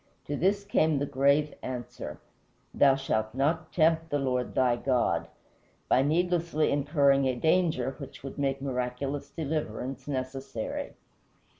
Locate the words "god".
4.75-5.27